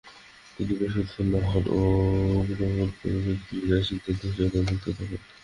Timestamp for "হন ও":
1.43-1.81